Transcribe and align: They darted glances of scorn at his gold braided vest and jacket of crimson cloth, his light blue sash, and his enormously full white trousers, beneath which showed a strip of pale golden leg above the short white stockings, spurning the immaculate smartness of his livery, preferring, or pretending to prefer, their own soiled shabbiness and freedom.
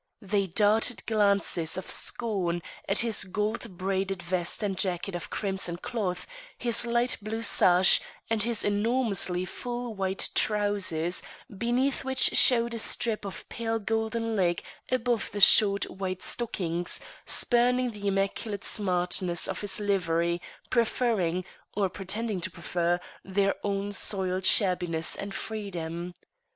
They 0.19 0.47
darted 0.47 1.05
glances 1.05 1.77
of 1.77 1.87
scorn 1.87 2.63
at 2.89 2.97
his 3.05 3.23
gold 3.23 3.77
braided 3.77 4.23
vest 4.23 4.63
and 4.63 4.75
jacket 4.75 5.13
of 5.13 5.29
crimson 5.29 5.77
cloth, 5.77 6.25
his 6.57 6.87
light 6.87 7.17
blue 7.21 7.43
sash, 7.43 8.01
and 8.27 8.41
his 8.41 8.65
enormously 8.65 9.45
full 9.45 9.93
white 9.93 10.29
trousers, 10.33 11.21
beneath 11.55 12.03
which 12.03 12.35
showed 12.35 12.73
a 12.73 12.79
strip 12.79 13.25
of 13.25 13.47
pale 13.47 13.77
golden 13.77 14.35
leg 14.35 14.63
above 14.91 15.29
the 15.33 15.39
short 15.39 15.87
white 15.91 16.23
stockings, 16.23 16.99
spurning 17.27 17.91
the 17.91 18.07
immaculate 18.07 18.63
smartness 18.63 19.47
of 19.47 19.61
his 19.61 19.79
livery, 19.79 20.41
preferring, 20.71 21.45
or 21.75 21.89
pretending 21.89 22.41
to 22.41 22.49
prefer, 22.49 22.99
their 23.23 23.53
own 23.63 23.91
soiled 23.91 24.47
shabbiness 24.47 25.15
and 25.15 25.35
freedom. 25.35 26.15